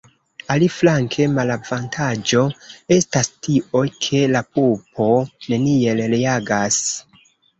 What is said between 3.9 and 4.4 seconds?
ke